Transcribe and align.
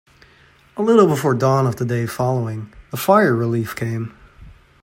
A 0.77 0.81
little 0.81 1.05
before 1.05 1.35
dawn 1.35 1.67
of 1.67 1.75
the 1.75 1.85
day 1.85 2.07
following, 2.07 2.73
the 2.89 2.97
fire 2.97 3.35
relief 3.35 3.75
came. 3.75 4.17